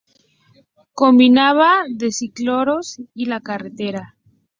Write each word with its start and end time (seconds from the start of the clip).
Combinaba 0.95 1.83
el 1.85 2.11
Ciclocross 2.11 3.03
y 3.13 3.25
la 3.25 3.39
carretera. 3.39 4.15